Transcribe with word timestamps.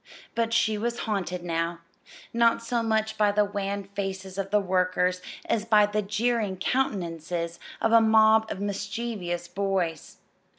But 0.33 0.51
she 0.51 0.79
was 0.79 1.01
haunted 1.01 1.43
now, 1.43 1.81
not 2.33 2.63
so 2.63 2.81
much 2.81 3.19
by 3.19 3.31
the 3.31 3.45
wan 3.45 3.83
faces 3.93 4.39
of 4.39 4.49
the 4.49 4.59
workers 4.59 5.21
as 5.45 5.63
by 5.63 5.85
the 5.85 6.01
jeering 6.01 6.57
countenances 6.57 7.59
of 7.79 7.91
a 7.91 8.01
mob 8.01 8.49
of 8.49 8.59
mischievous 8.59 9.47
boys. 9.47 10.17